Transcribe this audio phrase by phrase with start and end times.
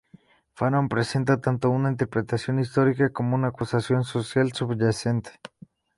[0.55, 5.39] Fanon presenta tanto una interpretación histórica como una acusación social subyacente.